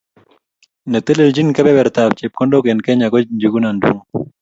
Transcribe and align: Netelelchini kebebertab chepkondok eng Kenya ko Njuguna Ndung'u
Netelelchini 0.91 1.55
kebebertab 1.57 2.09
chepkondok 2.19 2.63
eng 2.71 2.81
Kenya 2.85 3.07
ko 3.11 3.17
Njuguna 3.35 3.69
Ndung'u 3.75 4.17